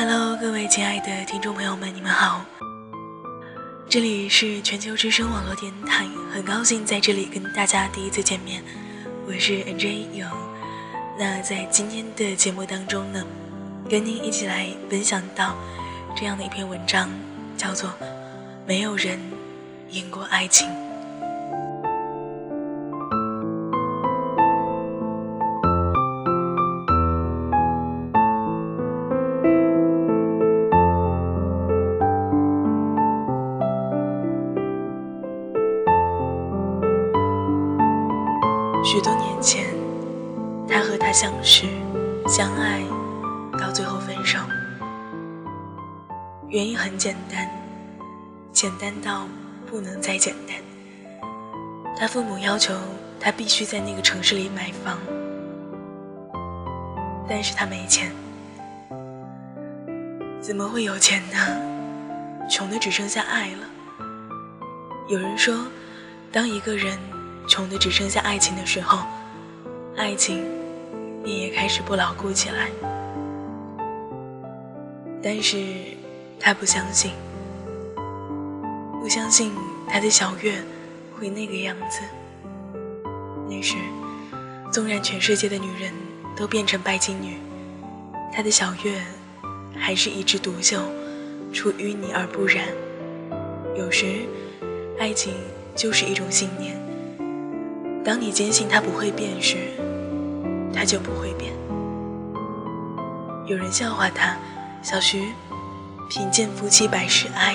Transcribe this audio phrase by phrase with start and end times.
[0.00, 2.44] Hello，各位亲爱的听众朋友们，你们好。
[3.88, 8.62] 这里是全球之声网络电台，很高兴在这里跟大家第一次见面，
[9.26, 10.30] 我是 NJ 勇。
[11.18, 13.26] 那在今天的节目当中呢，
[13.90, 15.56] 跟您一起来分享到
[16.16, 17.10] 这样的一篇文章，
[17.56, 17.90] 叫做
[18.68, 19.18] 《没有人
[19.90, 20.68] 赢过爱情》。
[38.84, 39.66] 许多年前，
[40.68, 41.66] 他和她相识、
[42.26, 42.82] 相爱，
[43.58, 44.38] 到最后分手。
[46.48, 47.50] 原因很简单，
[48.52, 49.26] 简单到
[49.66, 50.56] 不能再简单。
[51.98, 52.72] 他父母要求
[53.20, 54.98] 他必须在那个城市里买房，
[57.28, 58.10] 但是他没钱。
[60.40, 62.48] 怎么会有钱呢？
[62.48, 63.66] 穷的只剩下爱了。
[65.08, 65.66] 有人说，
[66.32, 66.96] 当一个人……
[67.48, 68.98] 穷的只剩下爱情的时候，
[69.96, 70.44] 爱情
[71.24, 72.68] 便也开始不牢固起来。
[75.22, 75.56] 但是
[76.38, 77.10] 他不相信，
[79.00, 79.50] 不相信
[79.88, 80.62] 他的小月
[81.18, 82.02] 会那个样子。
[83.48, 83.76] 那时，
[84.70, 85.92] 纵然全世界的女人
[86.36, 87.38] 都变成拜金女，
[88.32, 89.02] 他的小月
[89.74, 90.80] 还是一枝独秀，
[91.52, 92.66] 出淤泥而不染。
[93.76, 94.26] 有时，
[95.00, 95.34] 爱情
[95.74, 96.78] 就是一种信念。
[98.08, 99.58] 当你坚信他不会变时，
[100.74, 101.52] 他就不会变。
[103.44, 104.34] 有人笑话他，
[104.80, 105.26] 小徐，
[106.08, 107.54] 贫贱夫妻百事哀，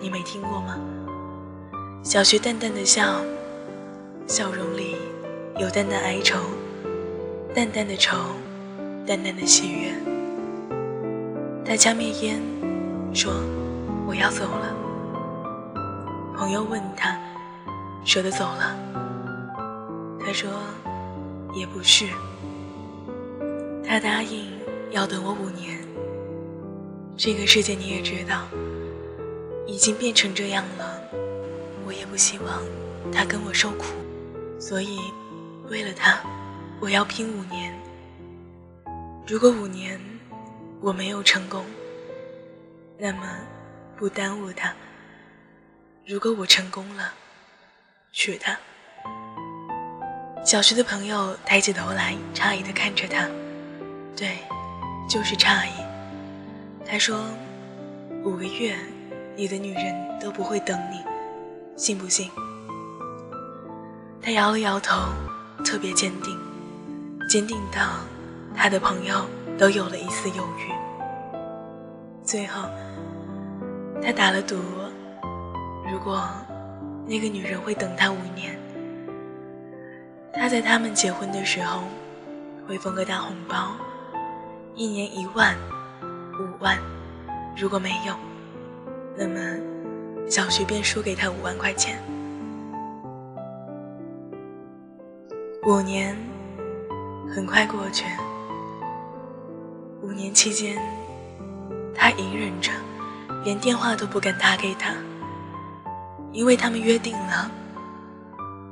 [0.00, 0.78] 你没听过吗？
[2.04, 3.20] 小徐淡淡的笑，
[4.28, 4.94] 笑容里
[5.58, 6.38] 有淡淡哀愁，
[7.52, 8.16] 淡淡的愁，
[9.04, 9.92] 淡淡的喜悦。
[11.64, 12.40] 他掐灭烟，
[13.12, 13.32] 说
[14.06, 14.76] ：“我要走了。”
[16.38, 17.18] 朋友问他
[18.06, 18.76] ：“舍得走了？”
[20.24, 20.50] 他说
[21.54, 22.06] ：“也不是。”
[23.84, 24.58] 他答应
[24.90, 25.78] 要等我五年。
[27.16, 28.48] 这个世界你也知道，
[29.66, 31.02] 已经变成这样了，
[31.84, 32.62] 我也不希望
[33.12, 33.84] 他跟我受苦，
[34.58, 34.98] 所以
[35.68, 36.20] 为了他，
[36.80, 37.78] 我要拼五年。
[39.26, 40.00] 如果五年
[40.80, 41.64] 我没有成功，
[42.98, 43.38] 那么
[43.96, 44.72] 不耽误他；
[46.06, 47.12] 如果我成功了，
[48.10, 48.58] 娶她。
[50.44, 53.28] 小徐的朋友抬起头来，诧异地看着他。
[54.16, 54.38] 对，
[55.08, 55.70] 就是诧异。
[56.84, 57.24] 他说
[58.24, 58.76] ：“五个月，
[59.36, 60.98] 你的女人都不会等你，
[61.76, 62.28] 信不信？”
[64.20, 65.00] 他摇了摇头，
[65.64, 66.36] 特别坚定，
[67.30, 68.00] 坚定到
[68.54, 69.24] 他的朋友
[69.56, 70.72] 都有了一丝犹豫。
[72.24, 72.68] 最后，
[74.02, 74.56] 他打了赌，
[75.88, 76.28] 如果
[77.06, 78.60] 那个女人会等他五年。
[80.42, 81.84] 他在他们结婚的时候
[82.66, 83.76] 会封个大红包，
[84.74, 85.56] 一年一万、
[86.02, 86.76] 五万，
[87.56, 88.12] 如果没有，
[89.16, 89.38] 那么
[90.28, 91.96] 小徐便输给他五万块钱。
[95.64, 96.16] 五年
[97.32, 98.04] 很快过去，
[100.02, 100.76] 五年期间，
[101.94, 102.72] 他隐忍着，
[103.44, 104.92] 连电话都不敢打给他，
[106.32, 107.48] 因为他们约定了。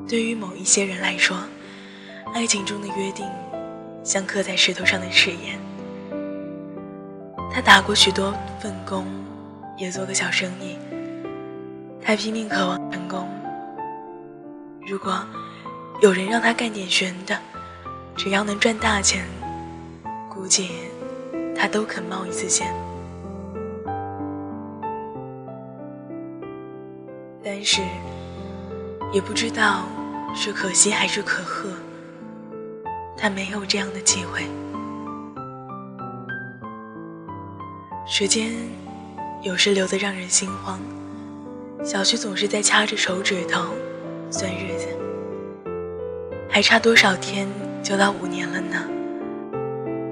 [0.09, 1.37] 对于某一些人来说，
[2.33, 3.27] 爱情中的约定
[4.05, 5.59] 像刻在石头上的誓言。
[7.53, 9.05] 他打过许多份工，
[9.77, 10.79] 也做个小生意。
[12.01, 13.29] 他拼命渴望成功。
[14.87, 15.25] 如果
[16.01, 17.37] 有人让他干点悬的，
[18.17, 19.25] 只要能赚大钱，
[20.29, 20.71] 估计
[21.57, 22.73] 他都肯冒一次险。
[27.43, 27.83] 但是，
[29.13, 29.83] 也不知道。
[30.33, 31.69] 是可惜还是可贺？
[33.21, 34.43] 他没有这样的机会。
[38.07, 38.51] 时间
[39.43, 40.81] 有时留得让人心慌。
[41.85, 43.75] 小徐总是在掐着手指头
[44.31, 44.87] 算日子，
[46.51, 47.49] 还差多少天
[47.83, 48.77] 就到五年了呢？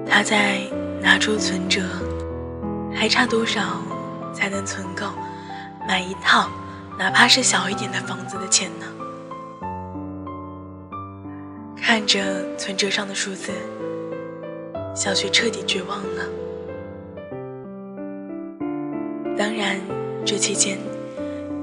[0.07, 0.61] 他在
[1.01, 1.81] 拿出存折，
[2.95, 3.81] 还差多少
[4.33, 5.07] 才能存够
[5.87, 6.49] 买一套
[6.97, 8.85] 哪怕是小一点的房子的钱呢？
[11.89, 12.21] 看着
[12.55, 13.51] 存折上的数字，
[14.95, 16.23] 小徐彻底绝望了。
[19.35, 19.81] 当然，
[20.23, 20.77] 这期间，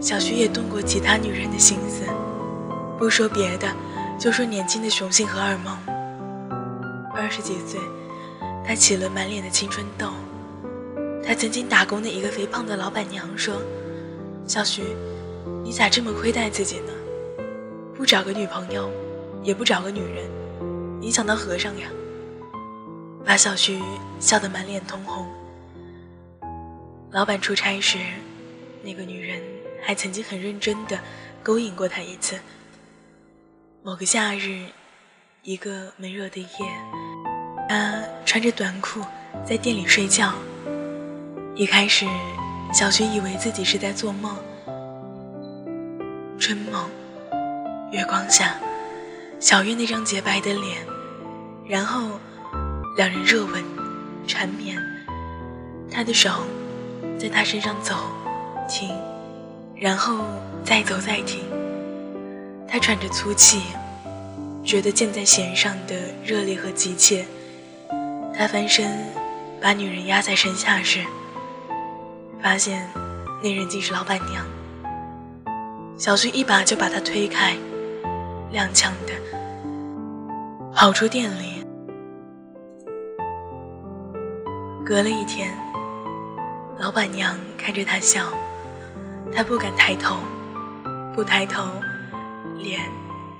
[0.00, 2.02] 小徐也动过其他女人的心思。
[2.98, 3.68] 不说别的，
[4.18, 5.78] 就说年轻的雄性荷尔蒙。
[7.14, 7.78] 二十几岁，
[8.66, 10.08] 他起了满脸的青春痘，
[11.24, 13.62] 他曾经打工的一个肥胖的老板娘说
[14.44, 14.82] ：“小徐，
[15.62, 16.92] 你咋这么亏待自己呢？
[17.94, 18.90] 不找个女朋友，
[19.42, 20.30] 也不找个女人，
[21.00, 21.88] 你想当和尚呀？”
[23.24, 23.82] 把小徐
[24.20, 25.26] 笑得满脸通红。
[27.10, 27.98] 老板出差时，
[28.82, 29.42] 那个女人
[29.82, 30.98] 还曾经很认真地
[31.42, 32.38] 勾引过他一次。
[33.82, 34.66] 某个夏日，
[35.42, 36.48] 一个闷热的夜，
[37.68, 39.00] 他穿着短裤
[39.44, 40.34] 在店里睡觉。
[41.54, 42.06] 一开始，
[42.72, 44.36] 小徐以为自己是在做梦。
[46.38, 46.88] 春梦，
[47.90, 48.54] 月光下，
[49.38, 50.78] 小月那张洁白的脸，
[51.68, 52.18] 然后
[52.96, 53.62] 两人热吻，
[54.26, 54.76] 缠绵，
[55.90, 56.30] 他的手。
[57.18, 57.94] 在他身上走，
[58.68, 58.94] 停，
[59.74, 60.24] 然后
[60.62, 61.40] 再走再停。
[62.68, 63.62] 他喘着粗气，
[64.62, 67.24] 觉得箭在弦上的热烈和急切。
[68.36, 68.90] 他翻身，
[69.62, 71.04] 把女人压在身下时，
[72.42, 72.86] 发现
[73.42, 74.44] 那人竟是老板娘。
[75.96, 77.56] 小旭一把就把她推开，
[78.56, 79.12] 踉跄的
[80.72, 81.62] 跑出店里。
[84.82, 85.54] 隔了一天。
[86.78, 88.22] 老板娘看着他笑，
[89.34, 90.16] 他不敢抬头，
[91.14, 91.64] 不抬头，
[92.56, 92.80] 脸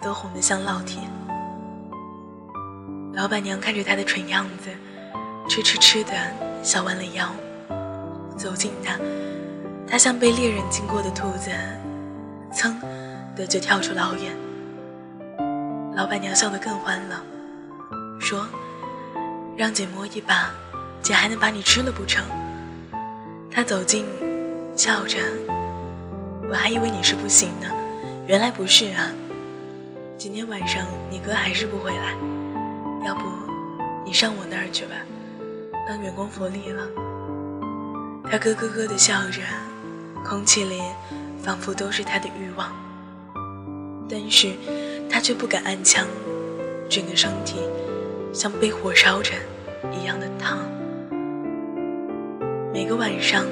[0.02, 1.00] 都红得像烙铁。
[3.14, 4.70] 老板娘看着他的蠢样子，
[5.48, 6.12] 痴痴痴的
[6.62, 7.30] 笑弯了腰，
[8.36, 8.98] 走近他，
[9.86, 11.50] 他像被猎人经过的兔子，
[12.52, 12.74] 噌
[13.34, 14.45] 的就跳出老远。
[15.96, 17.22] 老板娘笑得更欢了，
[18.20, 18.46] 说
[19.56, 20.50] ：“让姐摸一把，
[21.00, 22.22] 姐还能把你吃了不成？”
[23.50, 24.04] 她走近，
[24.76, 25.16] 笑着，
[26.50, 27.70] 我还以为你是不行呢，
[28.26, 29.10] 原来不是啊。
[30.18, 32.14] 今天晚上你哥还是不回来，
[33.06, 33.22] 要不
[34.04, 34.96] 你上我那儿去吧，
[35.88, 36.86] 当员工福利了。
[38.30, 39.40] 他咯咯咯地笑着，
[40.22, 40.82] 空气里
[41.42, 42.70] 仿佛都是他的欲望，
[44.10, 44.52] 但是
[45.08, 46.06] 他却不敢按枪，
[46.88, 47.56] 整个身体
[48.32, 49.32] 像被火烧着
[49.92, 50.58] 一样的烫。
[52.72, 53.44] 每个晚上，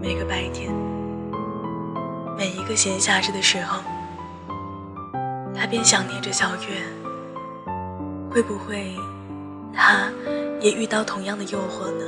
[0.00, 0.72] 每个白天，
[2.38, 3.82] 每一个闲暇着的时候，
[5.54, 6.82] 他便想念着小月。
[8.30, 8.94] 会不会，
[9.74, 10.08] 他
[10.60, 12.04] 也遇到同样的诱惑呢？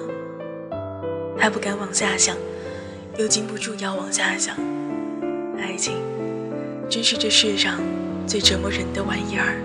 [1.37, 2.35] 他不敢往下想，
[3.19, 4.57] 又禁不住要往下想。
[5.59, 5.97] 爱情，
[6.89, 7.81] 真是这世上
[8.27, 9.61] 最折磨人的玩意儿。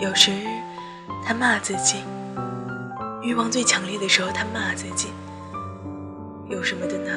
[0.00, 0.30] 有时，
[1.24, 1.96] 他骂自己。
[3.22, 5.08] 欲望最强烈的时候，他骂自己
[6.48, 7.10] ：“有什么的呢？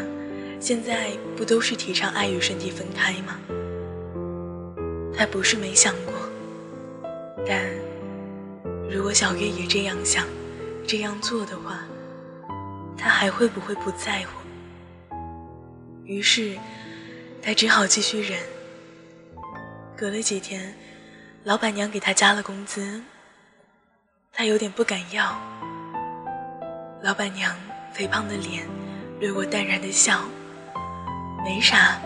[0.59, 3.39] 现在不都是提倡爱与身体分开吗？”
[5.15, 6.13] 他不是没想过，
[7.47, 7.63] 但
[8.91, 10.25] 如果小月也这样想、
[10.85, 11.79] 这样做的话，
[12.97, 15.15] 他还会不会不在乎？
[16.03, 16.57] 于是，
[17.45, 18.39] 他只好继续忍。
[19.97, 20.73] 隔了几天，
[21.43, 23.01] 老板娘给他加了工资，
[24.31, 25.37] 他有点不敢要。
[27.01, 27.53] 老板娘
[27.93, 28.65] 肥胖的脸
[29.19, 30.21] 掠过淡然的笑，
[31.43, 31.99] 没啥，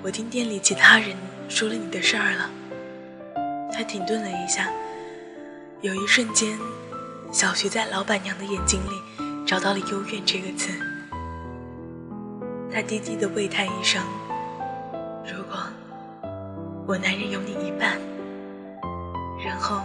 [0.00, 1.16] 我听店里其他人
[1.48, 2.48] 说了你的事儿了。
[3.72, 4.70] 他停顿了一下，
[5.80, 6.56] 有一瞬间，
[7.32, 10.70] 小徐在老板娘的眼睛里找到了“幽怨”这个词。
[12.72, 14.00] 他低低的喟叹一声
[15.32, 15.56] ：“如果
[16.86, 17.98] 我男人有你一半。”
[19.44, 19.80] 然后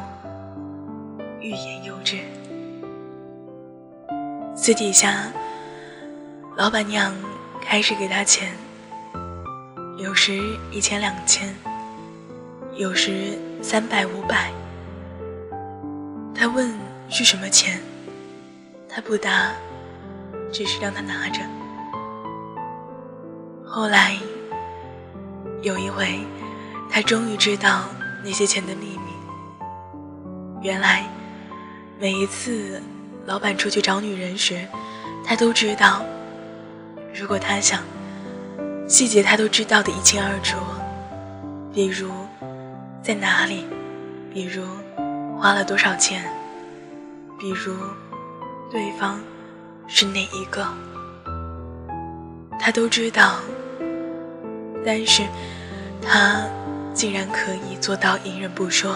[1.39, 2.17] 欲言又止。
[4.55, 5.31] 私底下，
[6.57, 7.13] 老板娘
[7.61, 8.51] 开始给他钱，
[9.97, 11.55] 有时一千两千，
[12.75, 14.51] 有时三百五百。
[16.33, 16.73] 他问
[17.09, 17.79] 是什么钱，
[18.89, 19.51] 他不答，
[20.51, 21.41] 只是让他拿着。
[23.63, 24.17] 后来
[25.63, 26.19] 有一回，
[26.91, 27.85] 他终于知道
[28.23, 29.13] 那些钱的秘密。
[30.61, 31.03] 原来
[31.99, 32.79] 每一次。
[33.25, 34.67] 老板出去找女人时，
[35.25, 36.03] 他都知道。
[37.15, 37.81] 如果他想，
[38.85, 40.57] 细节他都知道的一清二楚。
[41.73, 42.11] 比如
[43.01, 43.65] 在哪里，
[44.33, 44.65] 比如
[45.39, 46.21] 花了多少钱，
[47.39, 47.73] 比如
[48.69, 49.21] 对方
[49.87, 50.67] 是哪一个，
[52.59, 53.39] 他都知道。
[54.85, 55.23] 但是，
[56.07, 56.45] 他
[56.93, 58.95] 竟然可以做到隐忍不说。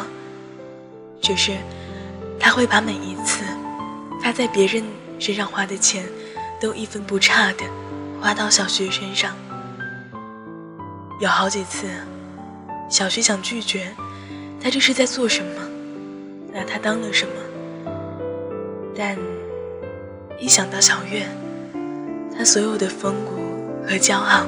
[1.21, 1.57] 只是，
[2.39, 3.43] 他会把每一次。
[4.21, 4.83] 他在别人
[5.19, 6.05] 身上花的钱，
[6.59, 7.63] 都一分不差的
[8.21, 9.35] 花到小徐身上。
[11.19, 11.87] 有好几次，
[12.89, 13.91] 小徐想拒绝，
[14.61, 15.61] 他这是在做什么？
[16.53, 17.91] 拿他当了什么？
[18.95, 19.17] 但
[20.39, 21.27] 一想到小月，
[22.37, 23.33] 他所有的风骨
[23.87, 24.45] 和骄傲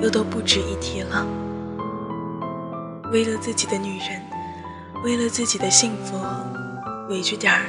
[0.00, 1.26] 又都不值一提了。
[3.12, 4.20] 为了自己的女人，
[5.04, 6.16] 为了自己的幸福，
[7.08, 7.66] 委屈点儿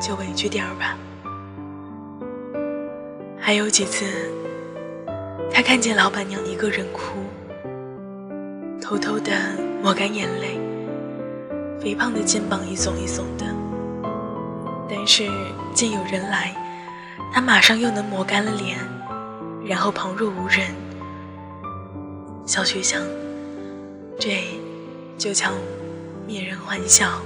[0.00, 0.96] 就委屈点儿吧。
[3.38, 4.04] 还有几次，
[5.52, 7.00] 他看见老板娘一个人哭，
[8.80, 9.32] 偷偷的
[9.82, 10.58] 抹干眼泪，
[11.80, 13.46] 肥胖的肩膀一耸一耸的。
[14.88, 15.28] 但是
[15.74, 16.54] 见有人来，
[17.32, 18.78] 他马上又能抹干了脸，
[19.66, 20.74] 然后旁若无人。
[22.46, 23.02] 小雪想，
[24.18, 24.42] 这
[25.18, 25.52] 就叫
[26.26, 27.20] 面人欢笑，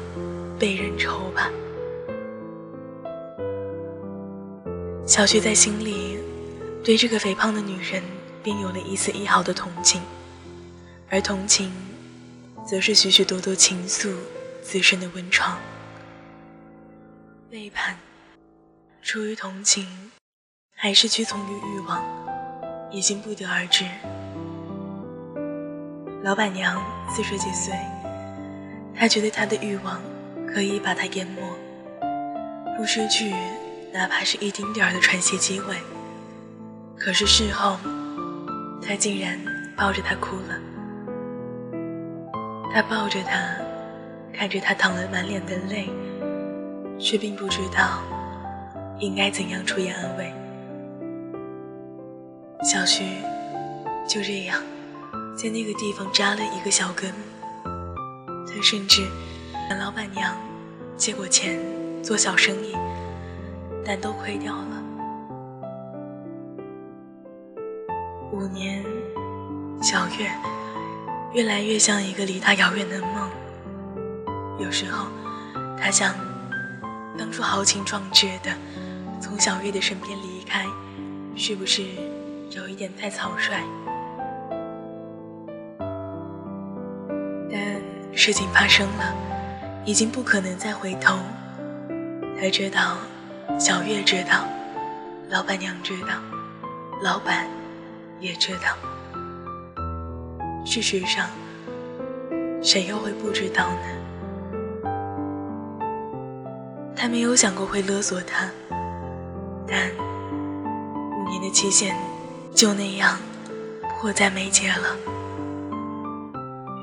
[0.58, 1.50] 背人愁吧。
[5.06, 6.18] 小徐在心里
[6.82, 8.02] 对这个肥胖的女人
[8.42, 10.00] 便有了一丝一毫的同情，
[11.10, 11.70] 而同情，
[12.66, 14.14] 则是许许多多情愫
[14.62, 15.58] 滋生的温床。
[17.50, 17.98] 背叛，
[19.02, 19.86] 出于同情，
[20.74, 22.02] 还是屈从于欲望，
[22.90, 23.84] 已经不得而知。
[26.22, 27.74] 老板娘四十几岁，
[28.94, 30.00] 她觉得她的欲望
[30.46, 31.42] 可以把她淹没，
[32.76, 33.34] 不失去。
[33.92, 35.74] 哪怕是一丁点儿的喘息机会，
[36.96, 37.76] 可是事后，
[38.80, 39.38] 他竟然
[39.76, 40.58] 抱着她哭了。
[42.72, 43.54] 他抱着她，
[44.32, 45.90] 看着她淌了满脸的泪，
[46.98, 48.02] 却并不知道
[48.98, 50.32] 应该怎样出言安慰。
[52.62, 53.04] 小徐
[54.08, 54.58] 就这样
[55.36, 57.12] 在那个地方扎了一个小根。
[58.46, 59.06] 他甚至
[59.68, 60.36] 跟老板娘
[60.96, 61.58] 借过钱
[62.02, 62.76] 做小生意。
[63.84, 64.82] 但都亏掉了。
[68.32, 68.84] 五年，
[69.82, 70.30] 小月
[71.34, 73.28] 越来越像一个离他遥远的梦。
[74.60, 75.08] 有时候，
[75.76, 76.14] 他想，
[77.18, 78.52] 当初豪情壮志的
[79.20, 80.64] 从小月的身边离开，
[81.34, 81.82] 是不是
[82.50, 83.64] 有一点太草率？
[88.14, 89.14] 事情发生了，
[89.84, 91.18] 已经不可能再回头。
[92.40, 92.96] 他知道。
[93.58, 94.44] 小月知道，
[95.28, 96.14] 老板娘知道，
[97.02, 97.46] 老板
[98.18, 98.76] 也知道。
[100.64, 101.28] 事实上，
[102.62, 104.90] 谁又会不知道呢？
[106.96, 108.48] 他没有想过会勒索他，
[109.66, 111.94] 但五年的期限
[112.54, 113.18] 就那样
[114.00, 114.96] 迫在眉睫了。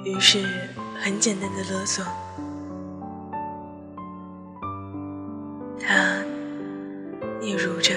[0.06, 0.70] 于是，
[1.02, 2.04] 很简单的勒索，
[5.80, 6.22] 他。
[7.42, 7.96] 嗫嚅着，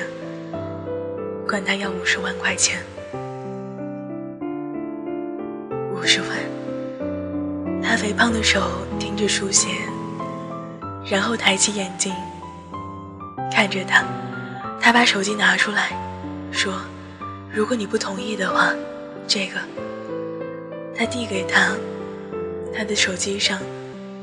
[1.49, 2.81] 管他要五十万块钱。
[5.93, 6.29] 五十万。
[7.83, 8.61] 他肥胖的手
[9.01, 9.69] 停止书写，
[11.05, 12.15] 然后抬起眼睛
[13.51, 14.05] 看着他。
[14.81, 15.91] 他把手机拿出来，
[16.53, 16.73] 说
[17.53, 18.73] ：“如果你不同意的话，
[19.27, 19.59] 这个。”
[20.97, 21.73] 他递给他，
[22.75, 23.59] 他的手机上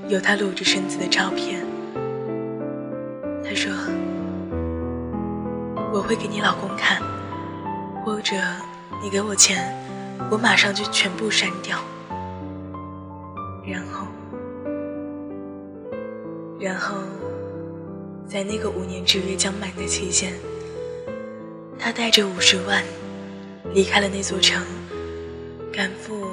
[0.08, 1.66] 有他露着身子的照片。
[3.44, 3.72] 他说。
[5.92, 7.02] 我会给你老公看，
[8.06, 8.36] 或者
[9.02, 9.76] 你给我钱，
[10.30, 11.80] 我马上就全部删掉。
[13.66, 14.06] 然后，
[16.60, 16.98] 然后，
[18.28, 20.34] 在那个五年之约将满的期限，
[21.80, 22.84] 他带着五十万
[23.74, 24.64] 离开了那座城，
[25.74, 26.28] 赶赴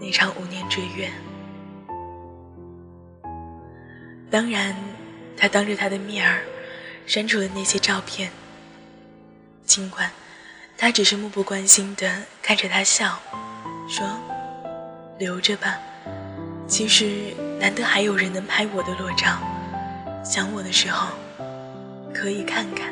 [0.00, 1.10] 那场五年之约。
[4.32, 4.74] 当然，
[5.36, 6.42] 他当着他的面儿
[7.06, 8.30] 删除了那些照片。
[9.66, 10.10] 尽管
[10.78, 12.10] 他只是漠不关心地
[12.40, 13.20] 看着他笑，
[13.86, 14.08] 说
[15.20, 15.78] ：“留着吧，
[16.66, 19.36] 其实难得还有人能拍我的裸照，
[20.24, 21.08] 想我的时候
[22.14, 22.90] 可以看看。”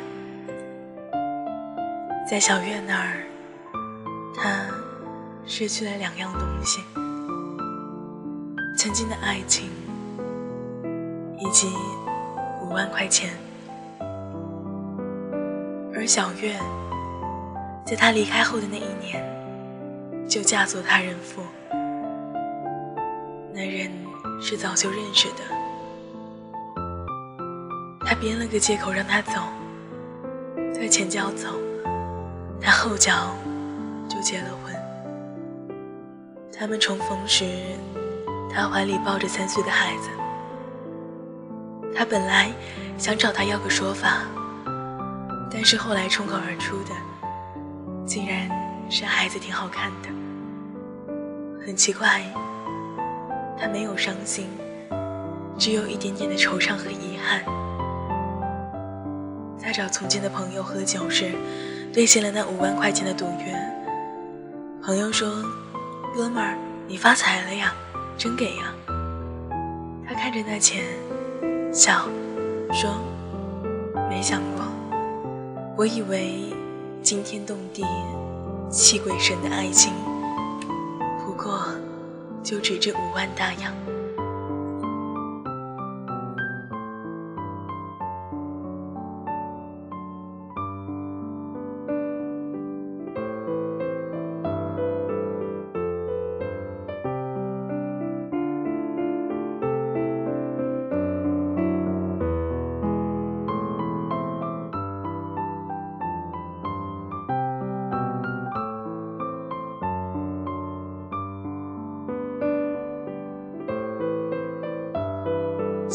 [2.29, 3.23] 在小月那儿，
[4.35, 4.67] 他
[5.47, 6.81] 失去了两样东西：
[8.77, 9.71] 曾经的爱情
[11.41, 11.67] 以及
[12.61, 13.31] 五万块钱。
[15.93, 16.55] 而小月，
[17.85, 19.21] 在他离开后的那一年，
[20.27, 21.41] 就嫁作他人妇。
[23.53, 23.91] 那人
[24.41, 25.43] 是早就认识的，
[28.05, 29.33] 他编了个借口让他走，
[30.73, 31.49] 他前脚走，
[32.61, 33.35] 他后脚
[34.07, 34.73] 就结了婚。
[36.57, 37.45] 他们重逢时，
[38.49, 40.09] 他怀里抱着三岁的孩子。
[41.95, 42.51] 他本来
[42.97, 44.23] 想找他要个说法。
[45.53, 46.95] 但是后来冲口而出的，
[48.05, 48.49] 竟然
[48.89, 50.09] 是孩子挺好看的。
[51.65, 52.21] 很奇怪，
[53.59, 54.47] 他没有伤心，
[55.57, 57.43] 只有一点点的惆怅和遗憾。
[59.61, 61.33] 他找从前的朋友喝酒时，
[61.93, 63.53] 兑现了那五万块钱的赌约。
[64.81, 65.43] 朋友说
[66.15, 66.57] ：“哥们儿，
[66.87, 67.73] 你发财了呀，
[68.17, 68.73] 真给呀。”
[70.07, 70.83] 他看着那钱，
[71.71, 72.05] 笑，
[72.73, 72.91] 说
[74.09, 74.65] ：“没想过，
[75.77, 76.53] 我以为
[77.01, 77.85] 惊天动地、
[78.69, 79.93] 泣鬼神的爱情，
[81.25, 81.63] 不过
[82.43, 83.73] 就值这五万大洋。”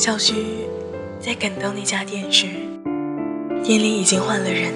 [0.06, 0.68] 小徐
[1.18, 2.46] 在赶到那家店时，
[3.64, 4.72] 店里已经换了人，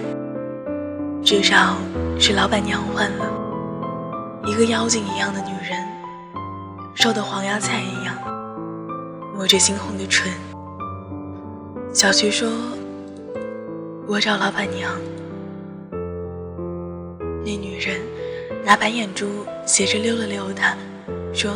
[1.22, 1.76] 至少
[2.18, 3.30] 是老板娘换了，
[4.44, 5.86] 一个妖精一样的女人，
[6.96, 8.16] 瘦得黄芽菜一样，
[9.32, 10.32] 抹着猩红的唇。
[11.92, 12.50] 小徐说
[14.08, 14.90] ：“我找老板娘。”
[17.46, 18.00] 那女人
[18.64, 20.76] 拿白眼珠斜着溜了溜他，
[21.32, 21.52] 说：“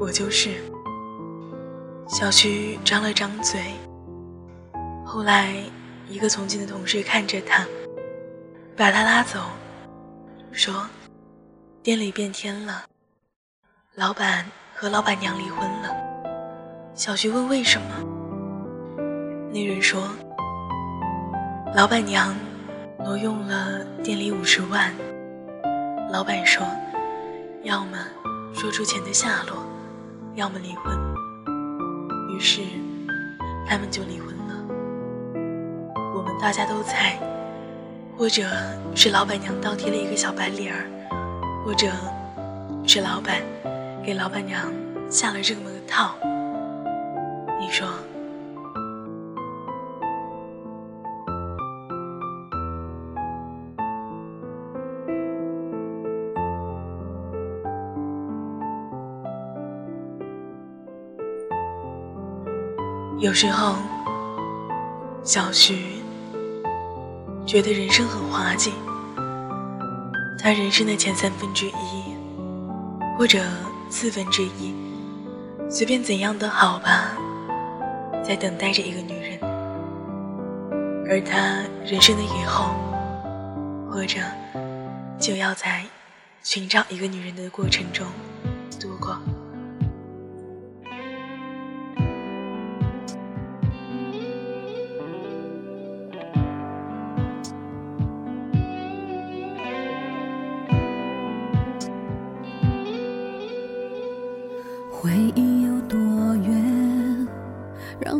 [0.00, 0.50] 我就是。”
[2.12, 3.60] 小徐张了张嘴。
[5.06, 5.54] 后来，
[6.08, 7.64] 一个从前的同事看着他，
[8.76, 9.38] 把他拉走，
[10.50, 10.88] 说
[11.84, 12.82] ：“店里变天了，
[13.94, 15.96] 老板和老板娘离婚了。”
[16.96, 17.86] 小徐问：“为什么？”
[19.54, 20.08] 那人说
[21.76, 22.34] ：“老板娘
[22.98, 24.92] 挪用了店里五十万。
[26.10, 26.66] 老板说，
[27.62, 27.98] 要么
[28.52, 29.64] 说出钱的下落，
[30.34, 30.98] 要么离婚。”
[32.40, 32.62] 于是，
[33.66, 34.54] 他们就离婚了。
[36.16, 37.20] 我们大家都猜，
[38.16, 38.42] 或者
[38.94, 40.88] 是老板娘倒贴了一个小白脸儿，
[41.66, 41.88] 或者
[42.86, 43.42] 是老板
[44.02, 44.72] 给老板娘
[45.10, 46.14] 下了这么个套。
[63.20, 63.76] 有时候，
[65.22, 66.02] 小徐
[67.44, 68.72] 觉得人生很滑稽。
[70.38, 72.16] 他人生的前三分之一，
[73.18, 73.44] 或者
[73.90, 74.74] 四分之一，
[75.68, 77.10] 随便怎样都好吧，
[78.24, 79.38] 在等待着一个女人；
[81.06, 82.70] 而他人生的以后，
[83.90, 84.18] 或者
[85.18, 85.84] 就要在
[86.42, 88.06] 寻找一个女人的过程中
[88.80, 89.14] 度过。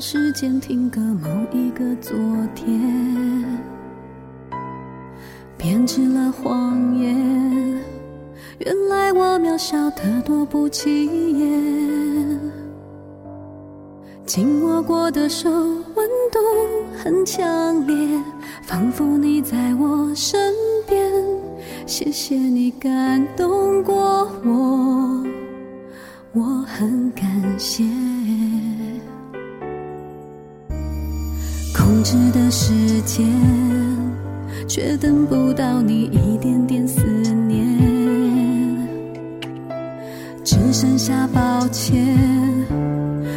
[0.00, 2.16] 时间停格某一个昨
[2.54, 2.80] 天，
[5.58, 7.14] 编织了谎言。
[8.60, 11.06] 原来我渺小的多不起
[11.38, 12.40] 眼，
[14.24, 16.38] 紧握过的手温度
[16.96, 17.94] 很强烈，
[18.62, 20.54] 仿佛你在我身
[20.88, 21.12] 边。
[21.86, 25.22] 谢谢你感动过我。
[26.32, 27.84] 我很感谢，
[32.00, 33.26] 控制的时间，
[34.66, 37.02] 却等不到你一点点思
[37.46, 37.68] 念，
[40.42, 42.02] 只剩下抱歉。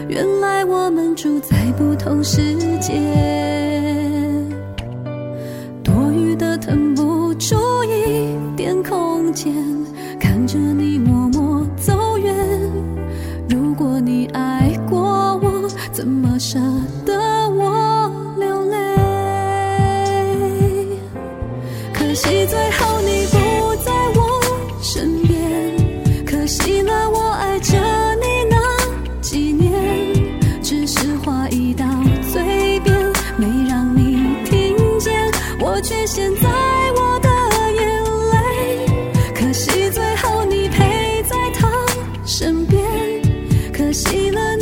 [0.07, 2.93] 原来我们住在不同世界，
[5.83, 9.53] 多余的腾不出一点空间，
[10.17, 12.33] 看着你默默走远。
[13.49, 16.57] 如果你爱过我，怎么舍
[42.53, 42.79] 身边。
[43.73, 44.52] 可惜了，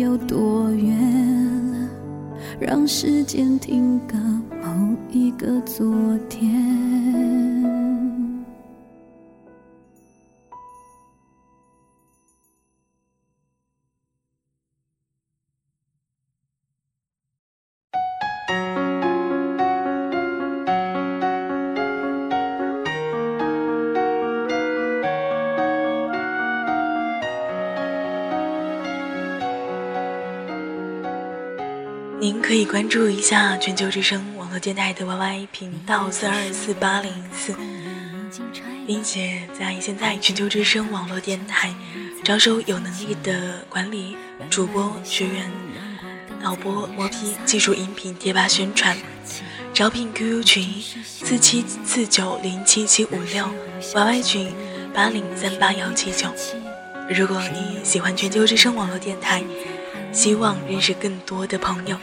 [0.00, 0.96] 有多远？
[2.58, 4.16] 让时间停格，
[4.62, 6.99] 某一个昨天。
[32.70, 37.52] 关注一下全球之声网络电台的 YY 频道四二四八零四，
[38.86, 41.74] 并且在现在全球之声网络电台
[42.22, 44.16] 招收有能力的管理
[44.48, 45.50] 主播学员、
[46.40, 48.96] 导播、磨皮、技术、音频、贴吧宣传，
[49.74, 53.50] 招聘 QQ 群四七四九零七七五六
[53.82, 54.54] ，YY 群
[54.94, 56.28] 八零三八幺七九。
[57.08, 59.42] 如果你喜欢全球之声网络电台。
[60.12, 61.96] 希望认识更多的朋友，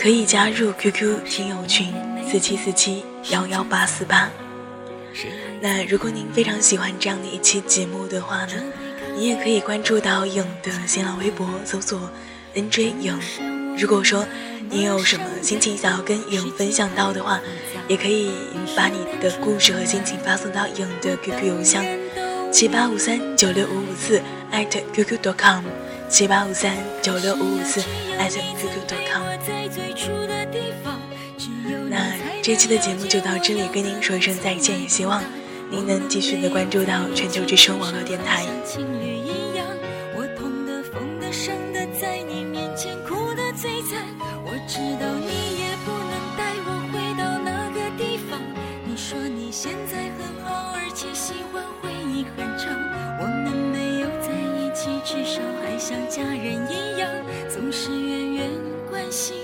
[0.00, 1.94] 可以加入 QQ 听友群
[2.30, 4.30] 四七四七幺幺八四八。
[5.60, 8.52] 那如果您非常喜欢这样的一期节目的话呢，
[9.16, 12.10] 你也可以关注到影的新浪微博，搜索
[12.54, 13.18] NJ 影。
[13.78, 14.26] 如果说
[14.68, 17.40] 你有什么心情想要跟影分享到的话，
[17.88, 18.30] 也可以
[18.76, 21.84] 把你的故事和心情发送到影的 QQ 邮箱
[22.52, 24.20] 七八五三九六五五四
[24.50, 25.64] 艾特 @QQ.com。
[26.06, 27.80] 七八五三九六五五四
[28.18, 29.63] 艾特 QQ.com。
[32.44, 35.24] 这期的节目就到这里，跟您说一声再见，也希望
[35.70, 38.44] 您能继续的关注到全球之声网络电台。
[58.90, 59.43] 回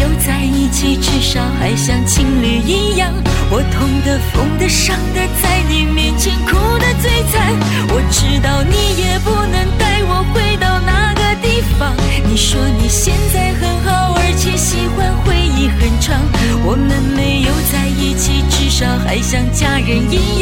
[0.00, 3.12] 有在一起，至少还像情侣一样。
[3.50, 7.52] 我痛的、疯的、伤的，在你面前哭的最惨。
[7.92, 11.92] 我知道你也不能带我回到那个地方。
[12.24, 16.16] 你说你现在很好，而且喜欢回忆很长。
[16.64, 20.39] 我们没有在一起，至少还像家人一样，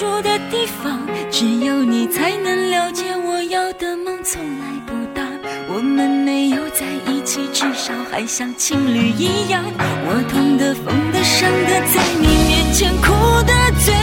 [0.00, 0.98] 住的地方，
[1.30, 5.22] 只有你才能了解我要的梦从来不大，
[5.68, 7.20] 我们没有在一。
[7.22, 9.62] 起，至少还像情侣一样。
[9.78, 13.52] 我痛的、疯的、伤的，在你面前哭的
[13.84, 13.94] 最